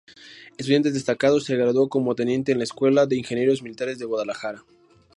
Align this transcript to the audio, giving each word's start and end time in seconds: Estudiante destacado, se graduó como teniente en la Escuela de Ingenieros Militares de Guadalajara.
Estudiante 0.57 0.89
destacado, 0.89 1.39
se 1.39 1.55
graduó 1.55 1.87
como 1.87 2.15
teniente 2.15 2.51
en 2.53 2.57
la 2.57 2.63
Escuela 2.63 3.05
de 3.05 3.17
Ingenieros 3.17 3.61
Militares 3.61 3.99
de 3.99 4.05
Guadalajara. 4.05 4.63